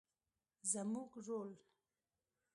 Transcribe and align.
زموږ 0.71 1.09
رول 1.25 1.51